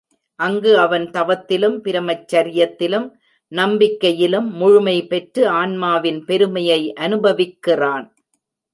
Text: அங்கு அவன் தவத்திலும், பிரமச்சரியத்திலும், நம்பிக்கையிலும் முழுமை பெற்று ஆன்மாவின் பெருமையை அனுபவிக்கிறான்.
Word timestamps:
அங்கு 0.39 0.79
அவன் 0.79 1.05
தவத்திலும், 1.09 1.75
பிரமச்சரியத்திலும், 1.83 3.07
நம்பிக்கையிலும் 3.51 4.49
முழுமை 4.53 5.07
பெற்று 5.07 5.47
ஆன்மாவின் 5.49 6.25
பெருமையை 6.25 6.93
அனுபவிக்கிறான். 6.99 8.07